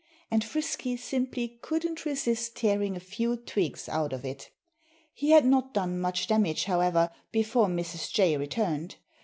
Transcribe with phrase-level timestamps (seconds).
[0.31, 4.49] And Frisky simply couldn't resist tearing a few twigs out of it.
[5.13, 8.11] He had not done much damage, however, before Mrs.
[8.11, 8.95] Jay returned.